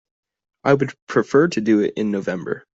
I 0.63 0.73
would 0.73 0.95
prefer 1.05 1.47
to 1.49 1.61
do 1.61 1.81
it 1.81 1.93
in 1.95 2.09
November. 2.09 2.65